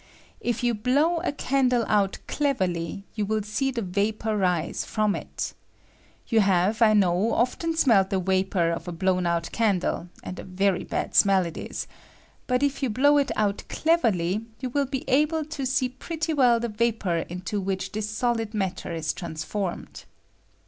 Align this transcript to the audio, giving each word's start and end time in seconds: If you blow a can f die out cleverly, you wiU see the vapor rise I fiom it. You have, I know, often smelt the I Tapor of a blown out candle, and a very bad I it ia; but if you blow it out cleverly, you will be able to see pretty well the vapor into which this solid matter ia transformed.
If 0.39 0.63
you 0.63 0.73
blow 0.73 1.17
a 1.19 1.31
can 1.31 1.67
f 1.67 1.69
die 1.69 1.85
out 1.87 2.17
cleverly, 2.25 3.05
you 3.13 3.23
wiU 3.23 3.45
see 3.45 3.69
the 3.69 3.83
vapor 3.83 4.35
rise 4.35 4.83
I 4.83 4.87
fiom 4.99 5.15
it. 5.15 5.53
You 6.27 6.39
have, 6.39 6.81
I 6.81 6.95
know, 6.95 7.33
often 7.35 7.75
smelt 7.77 8.09
the 8.09 8.19
I 8.19 8.23
Tapor 8.41 8.75
of 8.75 8.87
a 8.87 8.91
blown 8.91 9.27
out 9.27 9.51
candle, 9.51 10.09
and 10.23 10.39
a 10.39 10.43
very 10.43 10.83
bad 10.83 11.15
I 11.27 11.41
it 11.43 11.55
ia; 11.59 11.69
but 12.47 12.63
if 12.63 12.81
you 12.81 12.89
blow 12.89 13.19
it 13.19 13.29
out 13.35 13.61
cleverly, 13.69 14.47
you 14.59 14.71
will 14.71 14.87
be 14.87 15.03
able 15.07 15.45
to 15.45 15.67
see 15.67 15.89
pretty 15.89 16.33
well 16.33 16.59
the 16.59 16.67
vapor 16.69 17.17
into 17.29 17.61
which 17.61 17.91
this 17.91 18.09
solid 18.09 18.55
matter 18.55 18.91
ia 18.95 19.03
transformed. 19.03 20.05